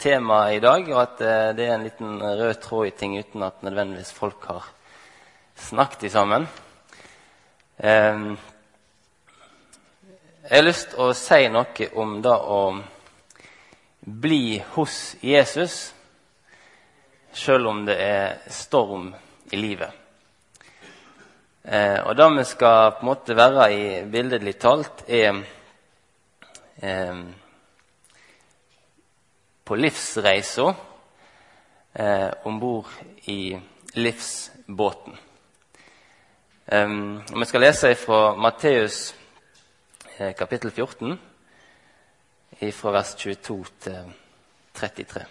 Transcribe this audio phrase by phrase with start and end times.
[0.00, 3.44] temaet i dag, og at eh, det er en liten rød tråd i ting uten
[3.46, 4.68] at nødvendigvis folk har
[5.58, 6.46] snakket sammen.
[7.78, 8.38] Ehm,
[10.48, 12.62] jeg har lyst til å si noe om det å
[14.00, 15.92] bli hos Jesus,
[17.32, 19.10] selv om det er storm
[19.52, 19.90] i livet.
[21.62, 25.42] Eh, og det vi skal på en måte være i billedlig talt, er
[26.80, 27.20] eh,
[29.68, 30.74] på livsreisa
[31.92, 32.86] eh, om bord
[33.24, 33.60] i
[33.92, 35.16] livsbåten.
[36.64, 39.14] Um, vi skal lese fra Matteus
[40.16, 41.18] eh, kapittel 14,
[42.72, 44.08] fra vers 22 til
[44.72, 45.26] 33.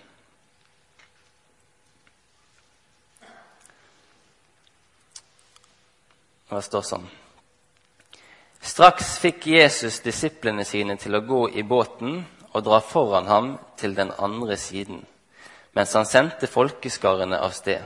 [6.48, 7.12] Og det står sånn
[8.62, 12.22] Straks fikk Jesus disiplene sine til å gå i båten
[12.58, 15.04] og dra foran ham til den andre siden,
[15.78, 17.84] mens han sendte folkeskarene av sted.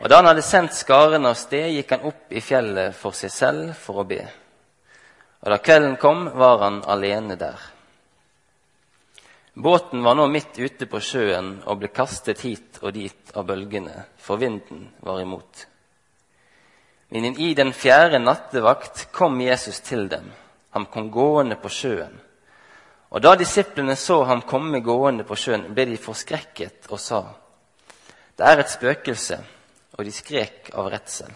[0.00, 3.30] Og da han hadde sendt skarene av sted, gikk han opp i fjellet for seg
[3.30, 4.22] selv for å be.
[5.42, 7.60] Og da kvelden kom, var han alene der.
[9.54, 14.06] Båten var nå midt ute på sjøen og ble kastet hit og dit av bølgene,
[14.16, 15.66] for vinden var imot.
[17.12, 20.30] Men i den fjerde nattevakt kom Jesus til dem.
[20.72, 22.14] Han kom gående på sjøen.
[23.12, 27.22] Og da disiplene så ham komme gående på sjøen, ble de forskrekket og sa:"
[28.36, 29.38] Det er et spøkelse,
[29.98, 31.32] og de skrek av redsel.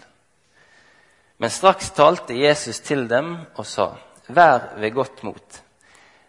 [1.37, 3.93] Men straks talte Jesus til dem og sa:"
[4.27, 5.61] Vær ved godt mot.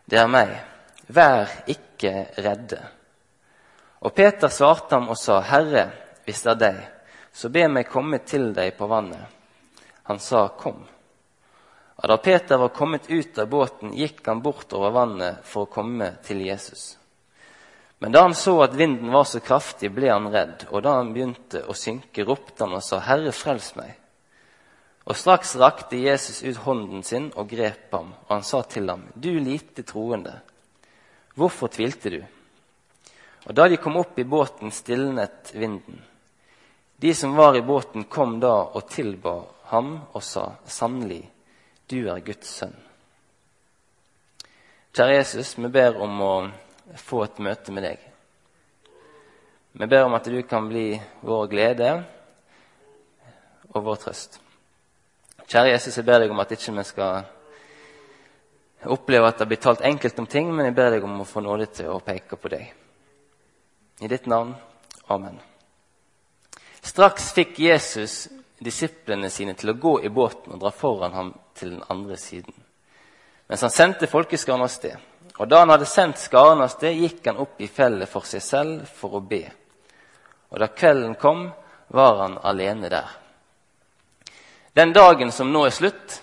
[0.07, 0.53] Det er meg.
[1.09, 2.79] Vær ikke redde.
[4.01, 5.91] Og Peter svarte ham og sa, Herre,
[6.25, 6.79] hvis det er deg,
[7.33, 9.27] så be meg komme til deg på vannet.
[10.05, 10.87] Han sa, Kom.
[11.99, 15.73] Og Da Peter var kommet ut av båten, gikk han bort over vannet for å
[15.73, 16.93] komme til Jesus.
[17.99, 21.11] Men da han så at vinden var så kraftig, ble han redd, og da han
[21.15, 23.97] begynte å synke, ropte han og sa, 'Herre, frels meg.'
[25.09, 29.09] Og straks rakte Jesus ut hånden sin og grep ham, og han sa til ham,
[29.17, 30.41] 'Du lite troende,
[31.35, 32.27] hvorfor tvilte du?'
[33.47, 36.05] Og da de kom opp i båten, stilnet vinden.
[37.01, 41.27] De som var i båten, kom da og tilba ham og sa, 'Sannelig,
[41.89, 42.75] du er Guds sønn.
[44.93, 46.33] Kjære Jesus, vi ber om å
[46.99, 48.05] få et møte med deg.
[49.79, 51.91] Vi ber om at du kan bli vår glede
[53.75, 54.41] og vår trøst.
[55.49, 57.23] Kjære Jesus, jeg ber deg om at ikke vi skal
[58.89, 61.43] oppleve at det blir talt enkelt om ting, men jeg ber deg om å få
[61.45, 62.67] nåde til å peke på deg.
[64.03, 64.53] I ditt navn.
[65.09, 65.39] Amen.
[66.83, 68.27] Straks fikk Jesus
[68.59, 72.55] disiplene sine til å gå i båten og dra foran ham til den andre siden.
[73.49, 74.97] Mens han sendte folkeskaren av sted.
[75.39, 78.43] Og da han hadde sendt skaren av sted, gikk han opp i fjellet for seg
[78.43, 79.45] selv for å be.
[80.51, 81.49] Og da kvelden kom,
[81.89, 83.09] var han alene der.
[84.77, 86.19] Den dagen som nå er slutt,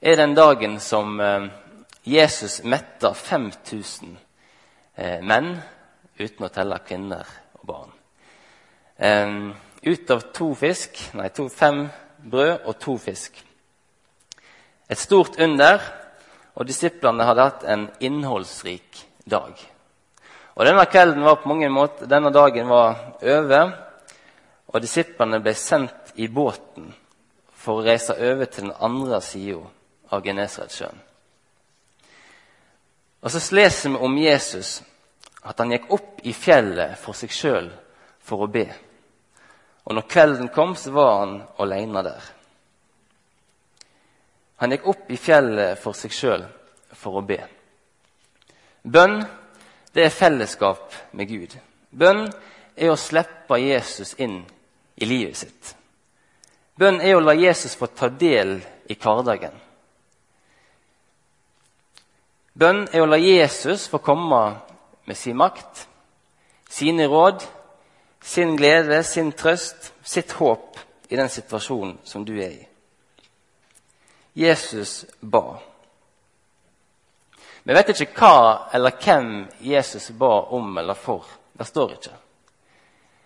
[0.00, 1.46] er den dagen som eh,
[2.02, 4.16] Jesus metter 5000
[4.96, 5.54] eh, menn,
[6.18, 7.30] uten å telle kvinner
[7.60, 7.94] og barn.
[9.82, 11.86] Ut av to fisk, nei, to, fem
[12.18, 13.38] brød og to fisk.
[14.88, 15.82] Et stort under,
[16.58, 19.52] og disiplene hadde hatt en innholdsrik dag.
[20.58, 23.74] Og Denne kvelden var på mange måter, denne dagen var over,
[24.68, 26.90] og disiplene ble sendt i båten
[27.54, 29.62] for å reise over til den andre sida
[30.10, 31.04] av Genesaretsjøen.
[33.22, 34.80] Og så leser vi om Jesus,
[35.42, 37.70] at han gikk opp i fjellet for seg sjøl
[38.22, 38.66] for å be.
[39.88, 42.24] Og når kvelden kom, så var han alene der.
[44.60, 46.44] Han gikk opp i fjellet for seg sjøl
[46.92, 47.38] for å be.
[48.84, 49.22] Bønn
[49.96, 51.54] det er fellesskap med Gud.
[51.90, 52.26] Bønn
[52.76, 54.42] er å slippe Jesus inn
[55.00, 55.72] i livet sitt.
[56.78, 59.56] Bønn er å la Jesus få ta del i hverdagen.
[62.58, 64.42] Bønn er å la Jesus få komme
[65.08, 65.86] med sin makt,
[66.68, 67.46] sine råd,
[68.22, 70.78] sin glede, sin trøst, sitt håp
[71.08, 72.68] i den situasjonen som du er i.
[74.38, 75.58] Jesus ba.
[77.62, 81.26] Vi vet ikke hva eller hvem Jesus ba om eller for.
[81.52, 82.14] Det står ikke.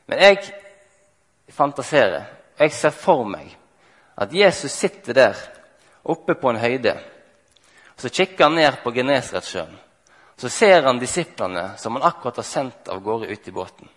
[0.07, 0.55] Men jeg
[1.53, 2.25] fantaserer.
[2.59, 3.53] Jeg ser for meg
[4.17, 5.39] at Jesus sitter der
[6.03, 6.97] oppe på en høyde.
[7.95, 9.79] og Så kikker han ned på Genesaretsjøen.
[10.37, 13.89] Så ser han disiplene som han akkurat har sendt av gårde ut i båten.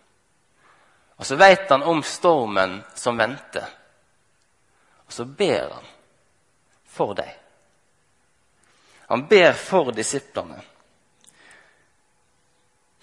[1.16, 3.68] Og så vet han om stormen som venter.
[5.06, 5.92] Og så ber han
[6.86, 7.32] for deg.
[9.08, 10.62] Han ber for disiplene.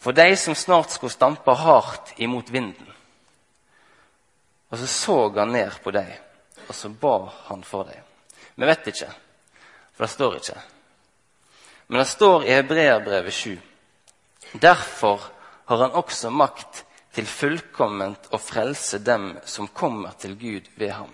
[0.03, 2.87] for de som snart skulle stampe hardt imot vinden.
[4.69, 6.11] Og så så han ned på dem,
[6.69, 8.03] og så ba han for dem.
[8.55, 9.11] Vi vet ikke,
[9.95, 10.57] for det står ikke.
[11.87, 13.61] Men det står i Hebreerbrevet 7.
[14.53, 15.21] Derfor
[15.65, 21.11] har han også makt til fullkomment å frelse dem som kommer til Gud ved ham,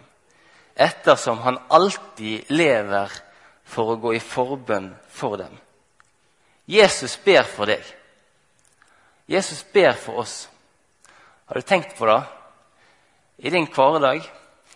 [0.74, 3.12] ettersom han alltid lever
[3.68, 5.54] for å gå i forbønn for dem.
[6.68, 7.82] Jesus ber for deg.
[9.28, 10.48] Jesus ber for oss.
[11.48, 12.20] Har du tenkt på det
[13.38, 14.22] i din hverdag,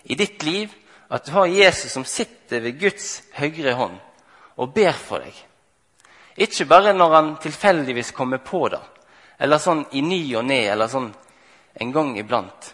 [0.02, 0.72] i ditt liv,
[1.08, 3.98] at du har Jesus som sitter ved Guds høyre hånd
[4.56, 5.36] og ber for deg?
[6.36, 8.80] Ikke bare når han tilfeldigvis kommer på det,
[9.42, 11.08] eller sånn i ny og ne, eller sånn
[11.82, 12.68] en gang iblant.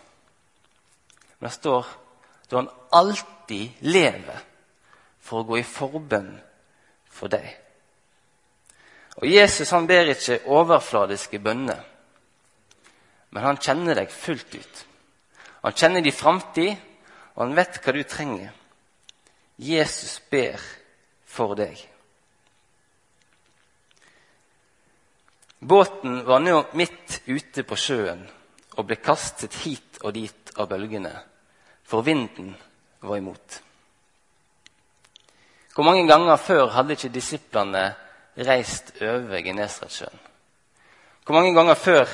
[1.38, 1.87] Men det står
[2.49, 4.43] da han alltid lever
[5.25, 6.35] for å gå i forbønn
[7.12, 7.49] for deg.
[9.19, 11.81] Og Jesus han ber ikke overfladiske bønner,
[13.32, 14.85] men han kjenner deg fullt ut.
[15.65, 16.76] Han kjenner din framtid,
[17.35, 18.53] og han vet hva du trenger.
[19.59, 20.61] Jesus ber
[21.26, 21.81] for deg.
[25.58, 28.20] Båten var nå midt ute på sjøen
[28.78, 31.10] og ble kastet hit og dit av bølgene,
[31.82, 32.52] for vinden
[33.02, 33.58] var imot.
[35.75, 37.82] Hvor mange ganger før hadde ikke disiplene
[38.46, 40.25] reist over Genesaretsjøen?
[41.26, 42.06] Hvor mange ganger før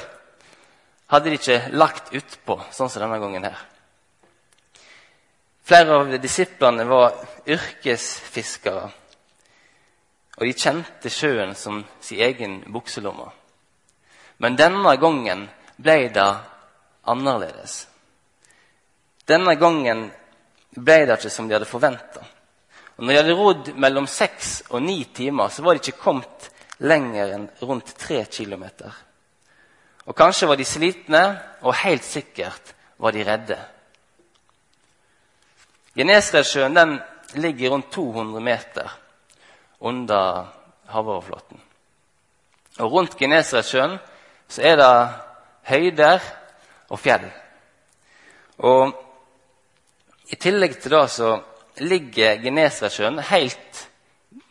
[1.12, 3.60] hadde de ikke lagt utpå, sånn som denne gangen her?
[5.64, 7.12] Flere av disiplene var
[7.48, 8.88] yrkesfiskere
[10.34, 13.28] og de kjente sjøen som sin egen bukselomme.
[14.42, 15.46] Men denne gangen
[15.76, 16.30] ble det
[17.06, 17.84] annerledes.
[19.28, 20.08] Denne gangen
[20.74, 22.24] ble det ikke som de hadde forventa.
[22.96, 26.50] Når de hadde rodd mellom seks og ni timer, så var de ikke kommet
[26.82, 28.90] lenger enn rundt tre kilometer.
[30.04, 31.22] Og kanskje var de slitne,
[31.62, 33.56] og helt sikkert var de redde.
[35.94, 36.98] Genesaretsjøen
[37.38, 38.92] ligger rundt 200 meter
[39.84, 40.48] under
[40.90, 41.60] havoverflaten.
[42.80, 43.98] Og rundt Genesaretsjøen
[44.50, 44.94] så er det
[45.68, 46.24] høyder
[46.90, 47.26] og fjell.
[48.64, 48.94] Og
[50.32, 51.34] i tillegg til det så
[51.84, 53.84] ligger Genesaretsjøen helt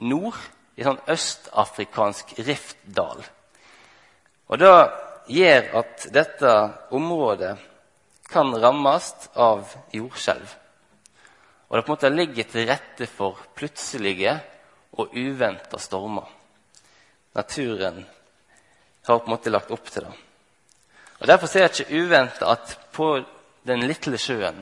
[0.03, 0.37] nord
[0.77, 3.21] i sånn østafrikansk riftdal.
[4.49, 4.73] Og det
[5.33, 6.55] gjør at dette
[6.93, 7.53] området
[8.33, 10.47] kan rammes av jordskjelv.
[11.69, 14.35] Og det på en måte ligger til rette for plutselige
[14.97, 16.27] og uventa stormer.
[17.33, 18.05] Naturen
[19.03, 20.13] har på en måte lagt opp til det.
[21.19, 23.07] Og Derfor er det ikke uventa at på
[23.63, 24.59] den lille sjøen,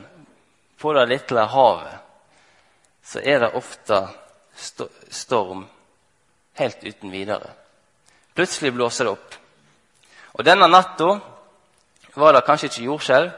[0.78, 1.98] på det lille havet,
[3.02, 3.98] så er det ofte
[5.10, 5.66] storm
[6.54, 7.50] helt uten videre.
[8.34, 9.34] Plutselig blåser det opp.
[10.32, 11.18] Og Denne natta
[12.14, 13.32] var det kanskje ikke jordskjelv,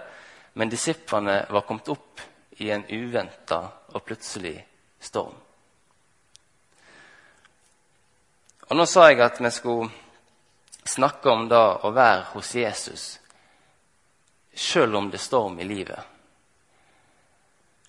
[0.55, 2.23] men disiplene var kommet opp
[2.62, 3.64] i en uventa
[3.94, 4.58] og plutselig
[5.00, 5.44] storm.
[8.64, 9.90] Og Nå sa jeg at vi skulle
[10.88, 13.05] snakke om det å være hos Jesus
[14.55, 15.99] sjøl om det er storm i livet.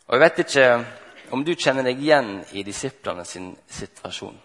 [0.08, 0.66] Og Jeg vet ikke
[1.32, 4.36] om du kjenner deg igjen i disiplene sin situasjon.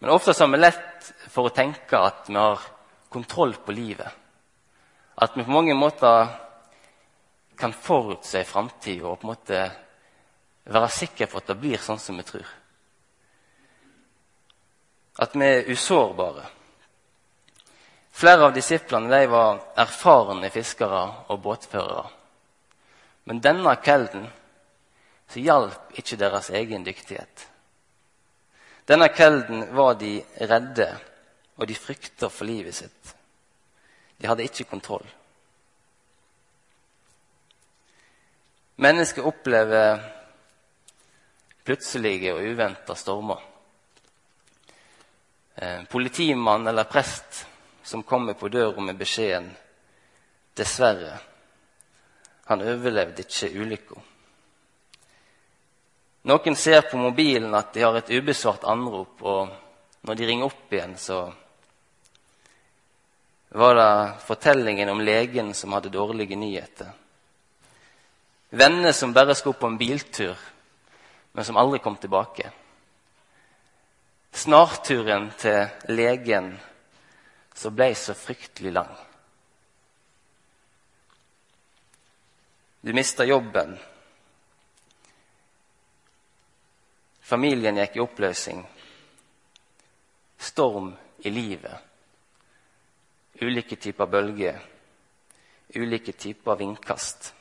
[0.00, 2.62] Men ofte har vi lett for å tenke at vi har
[3.12, 4.08] kontroll på livet.
[5.20, 6.30] At vi på mange måter
[7.58, 9.60] kan forutse framtida og på en måte
[10.70, 12.48] være sikre på at det blir sånn som vi tror
[15.20, 16.46] at vi er usårbare.
[18.10, 22.06] Flere av disiplene de var erfarne fiskere og båtførere.
[23.28, 24.26] Men denne kvelden
[25.30, 27.46] så hjalp ikke deres egen dyktighet.
[28.88, 30.16] Denne kvelden var de
[30.50, 30.88] redde,
[31.60, 33.12] og de frykta for livet sitt.
[34.18, 35.04] De hadde ikke kontroll.
[38.80, 40.00] Mennesker opplever
[41.68, 43.49] plutselige og uventa stormer.
[45.60, 47.46] Eh, politimann eller prest
[47.82, 49.50] som kommer på døra med beskjeden
[50.54, 51.18] 'Dessverre,
[52.44, 54.00] han overlevde ikke ulykka'.
[56.22, 59.48] Noen ser på mobilen at de har et ubesvart anrop, og
[60.00, 61.32] når de ringer opp igjen, så
[63.48, 66.88] var det fortellingen om legen som hadde dårlige nyheter.
[68.50, 70.36] Venner som bare skulle på en biltur,
[71.32, 72.50] men som aldri kom tilbake.
[74.32, 76.52] Snarturen til legen
[77.54, 78.92] som ble så fryktelig lang.
[82.80, 83.74] Du mista jobben.
[87.20, 88.62] Familien gikk i oppløsning.
[90.40, 91.86] Storm i livet.
[93.40, 94.58] ulike typer bølger,
[95.76, 97.34] ulike typer vindkast.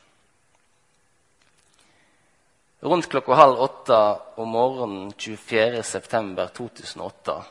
[2.80, 7.42] Rundt klokka halv åtte om morgenen 24.9.2008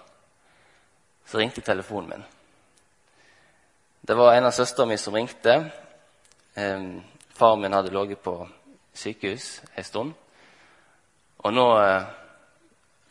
[1.25, 2.25] så ringte telefonen min.
[4.01, 5.71] Det var en av søstera mi som ringte.
[6.55, 6.83] Eh,
[7.29, 8.49] far min hadde ligget på
[8.93, 10.13] sykehus en stund.
[11.45, 12.03] Og nå eh,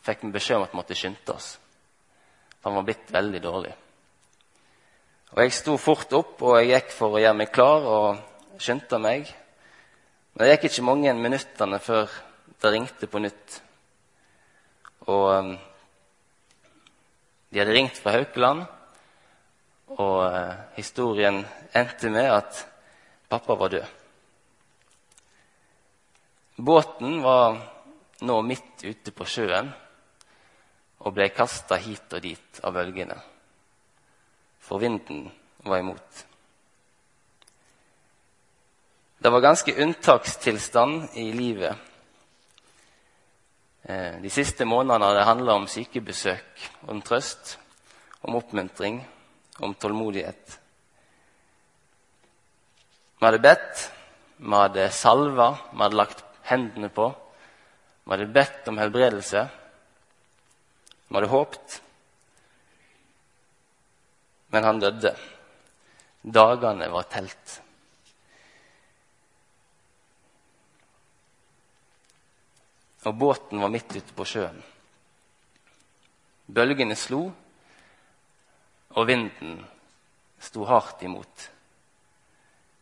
[0.02, 1.58] fikk vi beskjed om at vi måtte skynde oss.
[2.58, 3.74] For han var blitt veldig dårlig.
[5.36, 8.98] Og Jeg sto fort opp og jeg gikk for å gjøre meg klar og skyndte
[8.98, 9.30] meg.
[10.38, 12.12] Det gikk ikke mange minuttene før
[12.62, 13.56] det ringte på nytt.
[15.10, 15.48] Og um,
[17.50, 18.60] de hadde ringt fra Haukeland,
[19.96, 21.40] og uh, historien
[21.74, 22.60] endte med at
[23.26, 23.90] pappa var død.
[26.70, 27.58] Båten var
[28.22, 29.74] nå midt ute på sjøen
[31.02, 33.18] og ble kasta hit og dit av bølgene,
[34.62, 35.26] for vinden
[35.66, 36.26] var imot.
[39.18, 41.76] Det var ganske unntakstilstand i livet.
[43.82, 47.56] Eh, de siste månedene har det handla om sykebesøk, om trøst,
[48.22, 49.00] om oppmuntring,
[49.58, 50.58] om tålmodighet.
[53.18, 53.84] Vi hadde bedt,
[54.38, 57.10] vi hadde salva, vi hadde lagt hendene på.
[58.04, 59.48] Vi hadde bedt om helbredelse.
[61.08, 61.80] Vi hadde håpt.
[64.54, 65.18] Men han døde.
[66.22, 67.62] Dagene var telt.
[73.06, 74.58] Og båten var midt ute på sjøen.
[76.48, 77.28] Bølgene slo,
[78.96, 79.60] og vinden
[80.40, 81.50] sto hardt imot.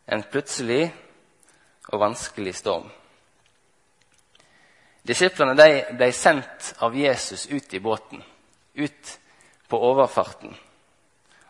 [0.07, 0.87] En plutselig
[1.91, 2.87] og vanskelig storm.
[5.07, 5.55] Disiplene
[5.95, 8.23] ble sendt av Jesus ut i båten,
[8.75, 9.11] ut
[9.67, 10.55] på overfarten.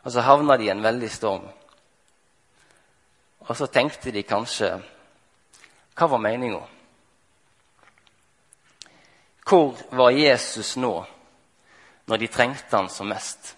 [0.03, 1.47] Og så havna de i en veldig storm.
[3.47, 4.75] Og så tenkte de kanskje
[5.97, 6.61] Hva var meninga?
[9.47, 11.05] Hvor var Jesus nå,
[12.05, 13.53] når de trengte han som mest?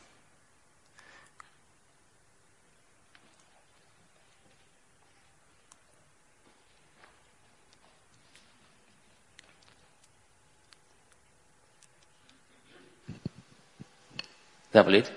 [14.73, 15.09] Der var lyd.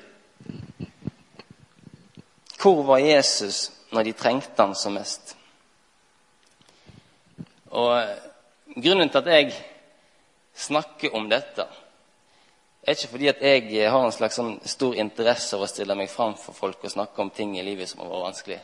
[2.63, 5.37] Hvor var Jesus når de trengte han som mest?
[7.67, 8.17] Og eh,
[8.73, 9.53] Grunnen til at jeg
[10.55, 11.67] snakker om dette,
[12.83, 16.11] er ikke fordi at jeg har en slags sånn stor interesse av å stille meg
[16.11, 18.61] fram for folk og snakke om ting i livet som har vært vanskelig.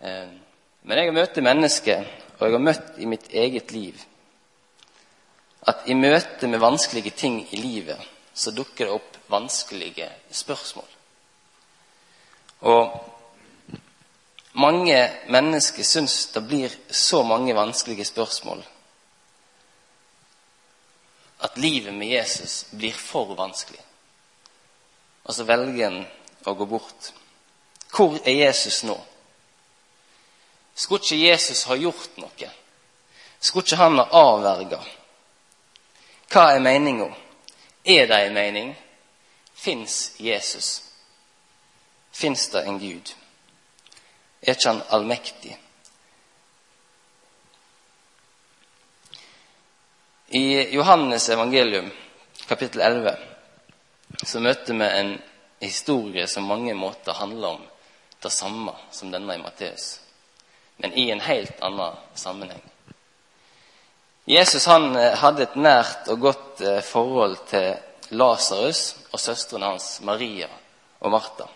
[0.00, 0.32] Eh,
[0.82, 2.06] men jeg har møtt mennesker,
[2.38, 4.00] og jeg har møtt i mitt eget liv,
[5.70, 8.00] at i møte med vanskelige ting i livet
[8.34, 10.88] så dukker det opp vanskelige spørsmål.
[12.70, 12.96] Og
[14.60, 14.98] mange
[15.28, 18.64] mennesker syns det blir så mange vanskelige spørsmål
[21.40, 23.80] at livet med Jesus blir for vanskelig.
[25.22, 26.02] Og så velger en
[26.44, 27.12] å gå bort.
[27.90, 28.96] Hvor er Jesus nå?
[30.74, 32.50] Skulle ikke Jesus ha gjort noe?
[33.40, 34.80] Skulle ikke han ha avverga?
[36.30, 37.08] Hva er meninga?
[37.84, 38.74] Er det en mening?
[39.54, 40.82] Fins Jesus?
[42.12, 43.14] Fins det en Gud?
[44.42, 45.56] Er ikke han allmektig?
[50.32, 51.90] I Johannes evangelium,
[52.46, 53.16] kapittel 11,
[54.22, 55.08] så møter vi en
[55.58, 57.64] historie som mange måter handler om
[58.22, 59.88] det samme som denne i Matteus,
[60.76, 62.62] men i en helt annen sammenheng.
[64.24, 69.96] Jesus han eh, hadde et nært og godt eh, forhold til Lasarus og søstrene hans,
[70.06, 70.46] Maria
[71.00, 71.50] og Martha.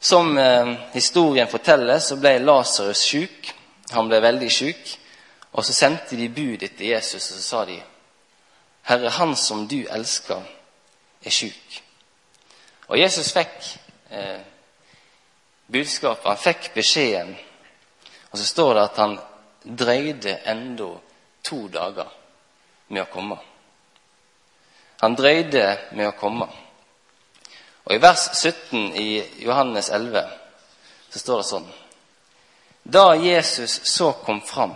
[0.00, 3.52] Som eh, historien forteller, så ble Lasarus sjuk.
[3.92, 5.00] Han ble veldig sjuk.
[5.54, 7.82] Og så sendte de bud etter Jesus, og så sa de,
[8.82, 10.42] 'Herre, han som du elsker,
[11.24, 11.82] er sjuk.'
[12.88, 13.78] Og Jesus fikk
[14.10, 14.40] eh,
[15.72, 17.36] budskapet, han fikk beskjeden.
[18.30, 19.18] Og så står det at han
[19.78, 20.90] drøyde enda
[21.44, 22.10] to dager
[22.88, 23.38] med å komme.
[25.00, 26.48] Han drøyde med å komme.
[27.84, 29.08] Og I vers 17 i
[29.44, 30.28] Johannes 11
[31.10, 31.66] så står det sånn
[32.82, 34.74] Da Jesus så kom fram,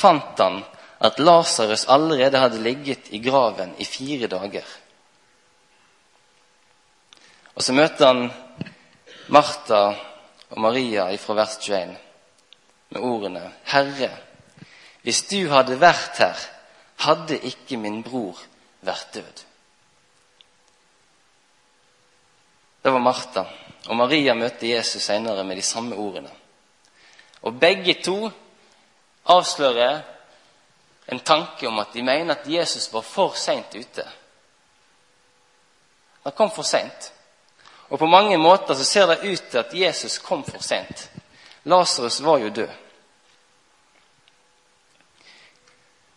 [0.00, 0.62] fant han
[1.00, 4.66] at Lasarus allerede hadde ligget i graven i fire dager.
[7.54, 8.30] Og så møter han
[9.28, 9.82] Martha
[10.50, 11.96] og Maria fra vers 21
[12.90, 14.10] med ordene Herre,
[15.02, 16.40] hvis du hadde vært her,
[17.06, 18.40] hadde ikke min bror
[18.84, 19.44] vært død.
[22.82, 23.44] Det var Martha.
[23.88, 26.30] Og Maria møtte Jesus senere med de samme ordene.
[27.42, 28.30] Og begge to
[29.30, 30.00] avslører
[31.10, 34.04] en tanke om at de mener at Jesus var for seint ute.
[36.22, 37.12] Han kom for seint.
[37.88, 41.10] Og på mange måter så ser det ut til at Jesus kom for seint.
[41.64, 42.68] Lasarus var jo død.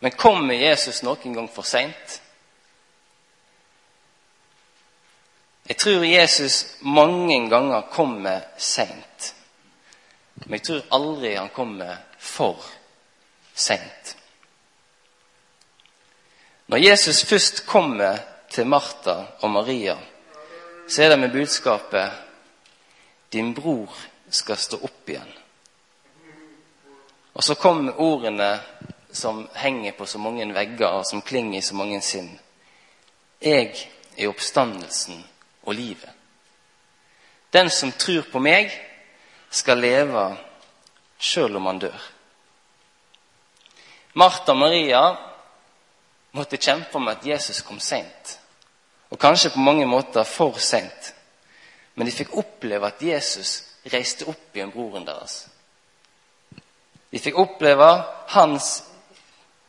[0.00, 2.20] Men kommer Jesus noen gang for seint?
[5.68, 9.34] Jeg tror Jesus mange ganger kommer seint.
[10.44, 12.80] Men jeg tror aldri han kommer for seint.
[16.66, 18.18] Når Jesus først kommer
[18.50, 19.96] til Martha og Maria,
[20.88, 22.10] så er det med budskapet
[23.32, 23.96] 'Din bror
[24.30, 25.38] skal stå opp igjen'.
[27.34, 28.60] Og så kommer ordene
[29.12, 32.40] som henger på så mange vegger, og som klinger i så mange sinn.
[33.42, 35.24] Jeg er oppstandelsen
[35.62, 36.10] og livet.
[37.52, 38.70] Den som tror på meg,
[39.50, 40.36] skal leve
[41.18, 42.13] sjøl om han dør.
[44.14, 45.02] Martha og Maria
[46.34, 48.38] måtte kjempe med at Jesus kom seint.
[49.10, 51.12] Og kanskje på mange måter for seint.
[51.94, 55.44] Men de fikk oppleve at Jesus reiste opp igjen broren deres.
[57.10, 57.88] De fikk oppleve
[58.34, 58.70] hans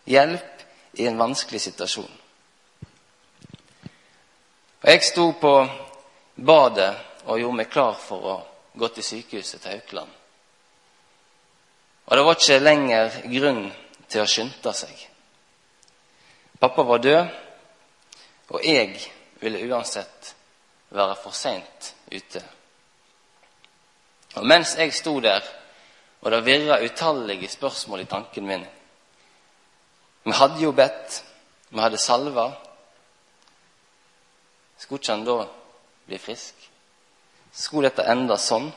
[0.09, 0.63] hjelp
[0.97, 2.11] i en vanskelig situasjon.
[4.81, 5.53] Og Jeg sto på
[6.35, 6.91] badet
[7.25, 8.35] og gjorde meg klar for å
[8.77, 10.09] gå til sykehuset til Haukeland.
[12.05, 13.63] Og det var ikke lenger grunn
[14.15, 14.95] til å skynde seg.
[16.59, 17.33] Pappa var død,
[18.55, 18.93] og jeg
[19.41, 20.29] ville uansett
[20.95, 22.41] være for seint ute.
[24.39, 25.43] Og mens jeg sto der,
[26.21, 28.63] og det virra utallige spørsmål i tanken min
[30.25, 31.23] Vi hadde jo bedt,
[31.69, 32.47] vi hadde salva.
[34.77, 35.35] Skulle ikke han da
[36.07, 36.55] bli frisk?
[37.53, 38.71] Skulle dette enda sånn?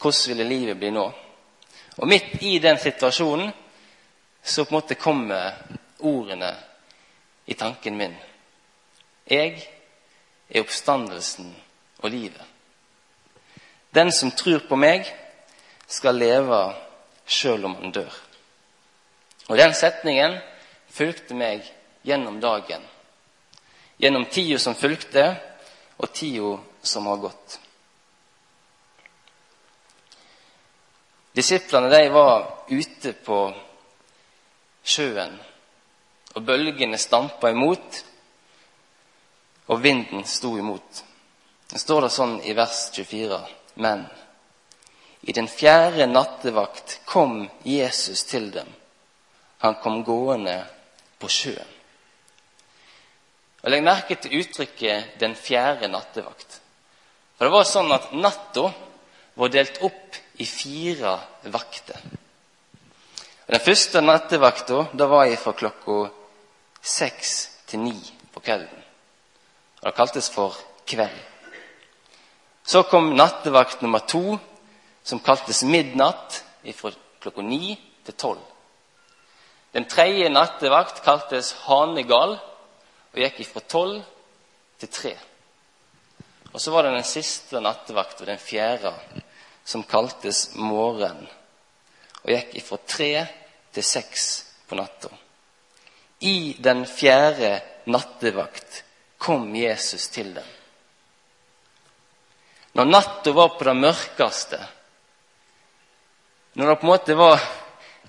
[0.00, 1.06] Hvordan ville livet bli nå?
[1.96, 3.52] Og midt i den situasjonen
[4.46, 5.54] så på en måte kommer
[5.98, 6.54] ordene
[7.44, 8.14] i tanken min.
[9.26, 9.58] Jeg
[10.48, 11.50] er oppstandelsen
[11.98, 12.42] og livet.
[13.90, 15.08] Den som tror på meg,
[15.86, 16.58] skal leve
[17.26, 18.14] sjøl om han dør.
[19.48, 20.38] Og Den setningen
[20.90, 21.66] fulgte meg
[22.02, 22.82] gjennom dagen.
[23.98, 25.36] Gjennom tida som fulgte,
[25.96, 27.60] og tida som har gått.
[31.36, 33.38] Disiplene de var ute på
[34.86, 35.34] sjøen,
[36.36, 38.02] og bølgene stampa imot,
[39.66, 41.02] og vinden sto imot.
[41.66, 43.38] Det står det sånn i vers 24.
[43.82, 44.04] Men
[45.26, 48.68] i den fjerde nattevakt kom Jesus til dem.
[49.64, 50.60] Han kom gående
[51.18, 51.72] på sjøen.
[53.64, 56.60] Og Legg merke til uttrykket 'den fjerde nattevakt'.
[57.36, 58.70] For det var sånn at natta
[59.34, 61.98] var delt opp i fire vakter.
[63.46, 66.08] Den første nattevakta var jeg fra klokka
[66.82, 67.34] seks
[67.70, 67.94] til ni
[68.34, 68.82] på kvelden.
[69.82, 70.56] Og Det kaltes for
[70.86, 71.20] kveld.
[72.66, 74.38] Så kom nattevakt nummer to,
[75.04, 76.42] som kaltes midnatt,
[76.74, 76.90] fra
[77.22, 78.42] klokka ni til tolv.
[79.72, 82.38] Den tredje nattevakt kaltes hanegal
[83.12, 84.02] og gikk fra tolv
[84.80, 85.14] til tre.
[86.52, 88.94] Og så var det den siste nattevakta, den fjerde,
[89.64, 91.28] som kaltes morgen,
[92.26, 93.10] og gikk fra tre
[93.70, 94.24] til seks
[94.66, 95.12] på natta.
[96.26, 98.82] I den fjerde nattevakt
[99.18, 100.48] kom Jesus til dem.
[102.74, 104.58] Når natta var på det mørkeste,
[106.58, 107.46] når det på en måte var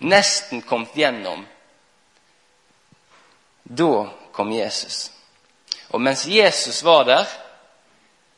[0.08, 1.46] nesten kommet gjennom,
[3.64, 3.92] da
[4.34, 5.12] kom Jesus.
[5.94, 7.30] Og mens Jesus var der,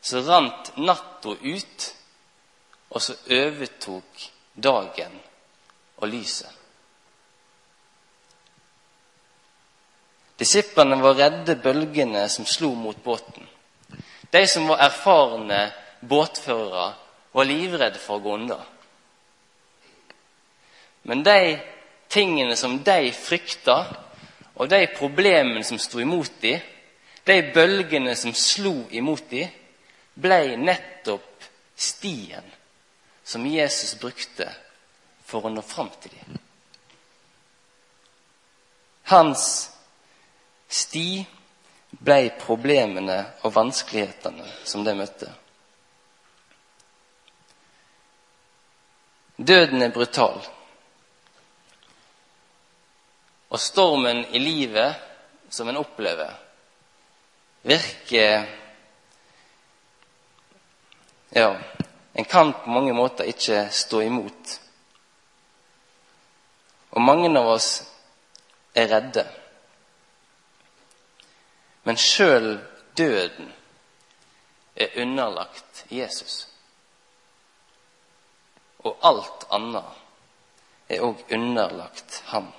[0.02, 1.90] så rant natta ut,
[2.90, 5.20] og så overtok dagen
[6.00, 6.56] og lyset.
[10.40, 13.44] Disiplene var redde bølgene som slo mot båten.
[14.32, 15.66] De som var erfarne
[16.00, 16.94] båtførere,
[17.34, 18.62] var livredde for å gå under.
[21.04, 21.60] Men de
[22.10, 23.82] tingene som de frykta,
[24.56, 26.64] og de problemene som sto imot dem,
[27.28, 29.52] de bølgene som slo imot dem,
[30.20, 31.46] ble nettopp
[31.80, 32.48] stien
[33.24, 34.48] som Jesus brukte
[35.30, 36.40] for å nå fram til dem.
[39.10, 39.44] Hans
[40.70, 41.26] sti
[41.90, 45.30] ble problemene og vanskelighetene som de møtte.
[49.40, 50.42] Døden er brutal.
[53.50, 55.00] Og stormen i livet
[55.50, 56.34] som en opplever,
[57.66, 58.56] virker
[61.30, 61.54] Ja,
[62.14, 64.60] en kan på mange måter ikke stå imot.
[66.90, 67.70] Og mange av oss
[68.76, 69.26] er redde.
[71.84, 72.60] Men sjøl
[72.98, 73.52] døden
[74.76, 76.48] er underlagt Jesus.
[78.80, 82.50] Og alt annet er òg underlagt ham.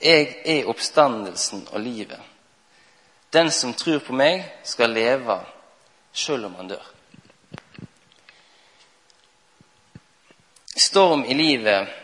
[0.00, 2.20] Jeg er oppstandelsen og livet.
[3.32, 5.36] Den som tror på meg, skal leve
[6.12, 6.86] sjøl om han dør.
[10.76, 11.99] Storm i livet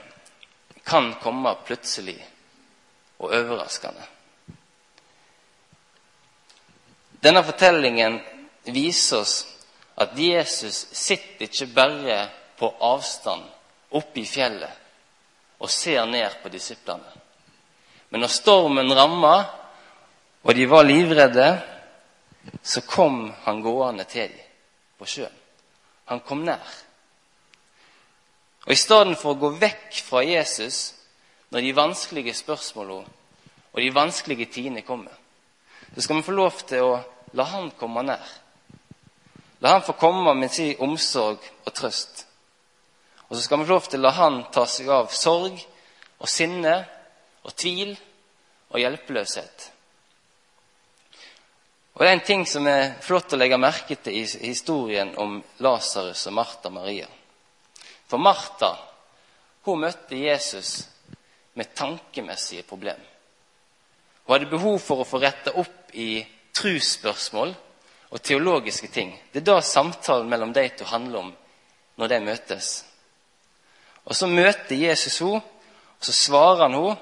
[0.86, 2.18] kan komme plutselig
[3.18, 4.04] og overraskende.
[7.22, 8.20] Denne fortellingen
[8.70, 9.36] viser oss
[9.98, 12.18] at Jesus sitter ikke bare
[12.58, 13.42] på avstand
[13.96, 14.82] oppe i fjellet
[15.58, 17.08] og ser ned på disiplene.
[18.12, 19.36] Men når stormen ramma,
[20.42, 21.48] og de var livredde,
[22.62, 24.44] så kom han gående til dem
[24.98, 25.40] på sjøen.
[26.06, 26.85] Han kom nær.
[28.66, 30.96] Og I stedet for å gå vekk fra Jesus
[31.54, 33.06] når de vanskelige spørsmålene
[33.76, 35.12] og de vanskelige tidene kommer,
[35.94, 36.96] så skal vi få lov til å
[37.36, 38.24] la Han komme nær.
[39.60, 42.26] La Han få komme med sin omsorg og trøst.
[43.28, 45.60] Og så skal vi få lov til å la Han ta seg av sorg
[46.18, 46.74] og sinne
[47.44, 47.92] og tvil
[48.72, 49.70] og hjelpeløshet.
[51.94, 55.38] Og Det er en ting som er flott å legge merke til i historien om
[55.64, 57.06] Lasarus og Martha Maria.
[58.06, 58.72] For Martha
[59.66, 60.86] hun møtte Jesus
[61.58, 63.06] med tankemessige problemer.
[64.26, 66.20] Hun hadde behov for å få retta opp i
[66.56, 67.54] trusspørsmål
[68.10, 69.14] og teologiske ting.
[69.32, 71.32] Det er da samtalen mellom de to handler om
[71.96, 72.70] når de møtes.
[74.04, 75.42] Og Så møter Jesus henne,
[75.98, 76.96] og så svarer han henne,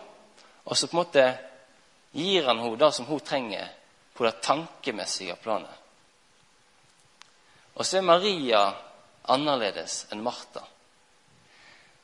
[0.64, 1.24] og så på en måte
[2.12, 3.68] gir han henne det som hun trenger
[4.14, 5.82] på det tankemessige planet.
[7.74, 8.62] Og så er Maria
[9.28, 10.62] annerledes enn Martha.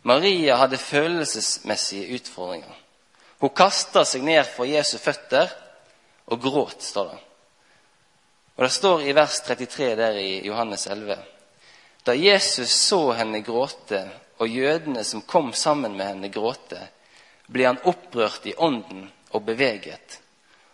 [0.03, 2.77] Maria hadde følelsesmessige utfordringer.
[3.41, 5.51] Hun kasta seg ned for Jesu føtter
[6.31, 7.21] og gråt, står det.
[8.57, 11.17] Og Det står i vers 33 der i Johannes 11.
[12.07, 14.03] Da Jesus så henne gråte,
[14.41, 16.81] og jødene som kom sammen med henne, gråte,
[17.49, 20.21] ble han opprørt i ånden og beveget.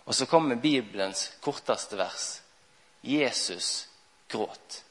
[0.06, 2.42] Og så kommer Bibelens korteste vers.
[3.02, 3.88] Jesus
[4.30, 4.82] gråt.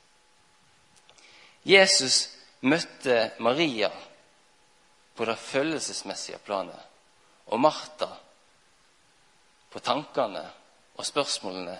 [1.64, 2.30] Jesus
[2.62, 3.92] møtte Maria
[5.16, 6.80] på det følelsesmessige planet,
[7.46, 8.10] og Martha
[9.72, 10.44] på tankene
[10.96, 11.76] og spørsmålene.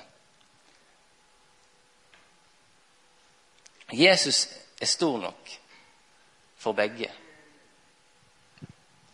[3.94, 4.48] Jesus
[4.82, 5.52] er stor nok
[6.58, 7.12] for begge.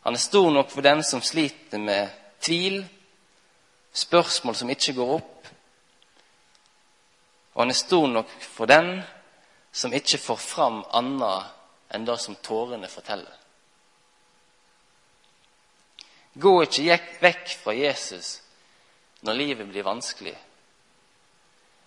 [0.02, 2.10] Han er stor nok for den som sliter med
[2.42, 2.82] tvil,
[3.94, 5.52] spørsmål som ikke går opp.
[7.54, 9.02] Og han er stor nok for den
[9.72, 13.41] som ikke får fram annet enn det som tårene forteller.
[16.34, 18.40] Gå ikke vekk fra Jesus
[19.22, 20.34] når livet blir vanskelig,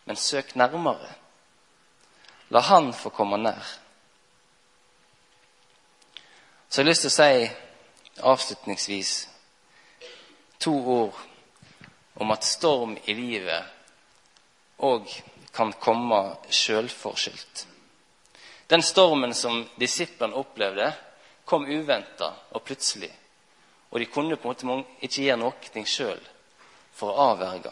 [0.04, 1.08] men søk nærmere.
[2.50, 3.64] La Han få komme nær.
[6.68, 9.12] Så jeg har lyst til å si avslutningsvis
[10.60, 11.18] to ord
[12.14, 15.08] om at storm i livet òg
[15.54, 17.66] kan komme sjølforskyldt.
[18.70, 20.92] Den stormen som disiplene opplevde,
[21.44, 23.10] kom uventa og plutselig.
[23.94, 26.22] Og de kunne på en måte ikke gjøre noe sjøl
[26.98, 27.70] for å avverge.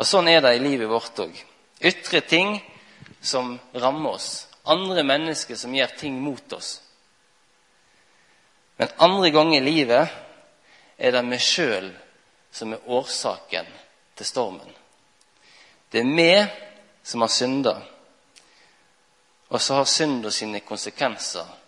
[0.00, 1.36] Og Sånn er det i livet vårt òg.
[1.78, 2.56] Ytre ting
[3.22, 4.48] som rammer oss.
[4.66, 6.80] Andre mennesker som gjør ting mot oss.
[8.80, 10.18] Men andre ganger i livet
[10.98, 11.90] er det vi sjøl
[12.50, 13.70] som er årsaken
[14.18, 14.74] til stormen.
[15.92, 16.34] Det er vi
[17.06, 17.76] som har synda,
[19.48, 21.59] og så har synda sine konsekvenser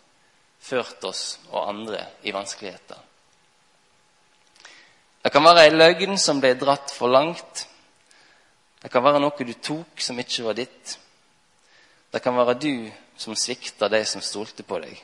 [0.62, 2.98] ført oss og andre i vanskeligheter.
[5.22, 7.66] Det kan være ei løgn som ble dratt for langt.
[8.82, 10.96] Det kan være noe du tok som ikke var ditt.
[12.12, 14.96] Det kan være du som svikta de som stolte på deg.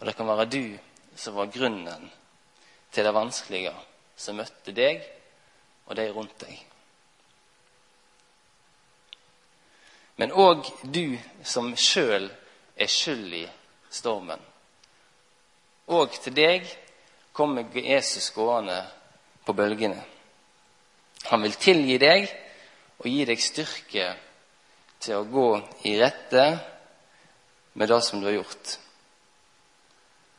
[0.00, 0.76] Og det kan være du
[1.16, 2.10] som var grunnen
[2.92, 3.72] til det vanskelige
[4.16, 5.02] som møtte deg
[5.86, 6.56] og de rundt deg.
[10.16, 12.28] Men òg du som sjøl
[12.76, 13.46] er skyld i
[13.90, 14.40] stormen.
[15.92, 16.68] Og til deg
[17.36, 18.78] kommer Jesus gående
[19.44, 20.00] på bølgene.
[21.28, 22.28] Han vil tilgi deg
[23.00, 24.06] og gi deg styrke
[25.04, 25.48] til å gå
[25.88, 26.44] i rette
[27.74, 28.78] med det som du har gjort.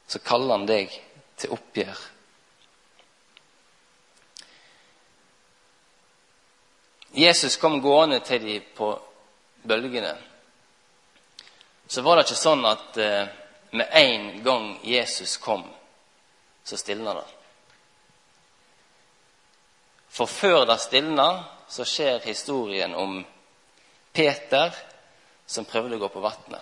[0.08, 0.94] Så kaller han deg
[1.38, 2.04] til oppgjør.
[7.16, 8.90] Jesus kom gående til dem på
[9.64, 10.12] bølgene,
[11.88, 13.30] så var det ikke sånn at eh,
[13.76, 15.64] med en gang Jesus kom,
[16.64, 17.26] så stilna det.
[20.10, 23.18] For før det stilna, så skjer historien om
[24.16, 24.76] Peter
[25.46, 26.62] som prøvde å gå på vannet.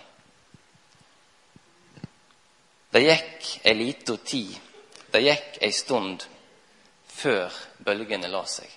[2.93, 4.55] Det gikk ei lita tid,
[5.13, 6.25] det gikk ei stund
[7.09, 7.53] før
[7.85, 8.69] bølgene la seg.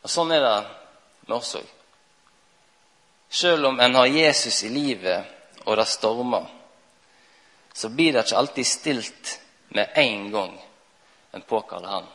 [0.00, 0.56] Og Sånn er det
[1.28, 1.68] med oss òg.
[3.30, 6.46] Selv om en har Jesus i livet og det stormer,
[7.74, 9.36] så blir det ikke alltid stilt
[9.68, 10.56] med en gang
[11.30, 12.06] en påkaller han.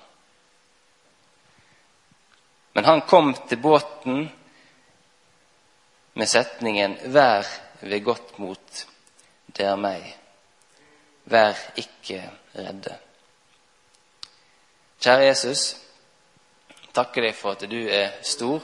[2.74, 4.30] Men han kom til båten
[6.14, 7.46] med setningen 'Vær
[7.80, 8.88] ved godt mot,
[9.48, 10.16] det er meg'.
[11.26, 12.98] Vær ikke redde.
[15.00, 15.78] Kjære Jesus,
[16.94, 18.62] takker deg for at du er stor.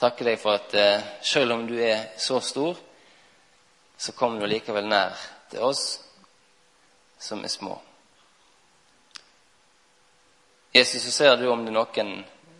[0.00, 2.76] Takker deg for at eh, selv om du er så stor,
[4.04, 5.16] så kommer du likevel nær
[5.48, 6.02] til oss
[7.18, 7.78] som er små.
[10.72, 12.10] Jesus, så ser du om det er noen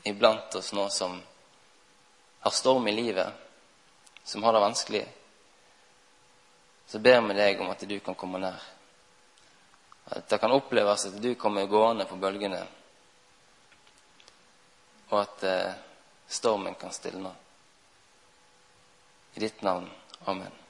[0.09, 1.18] iblant oss nå som
[2.46, 3.28] har storm i livet,
[4.24, 5.04] som har det vanskelig.
[6.87, 8.64] Så ber vi deg om at du kan komme nær.
[10.16, 12.64] At det kan oppleves at du kommer gående på bølgene,
[15.12, 15.78] og at eh,
[16.24, 17.37] stormen kan stilne.
[19.37, 19.90] I ditt navn.
[20.24, 20.63] Amen.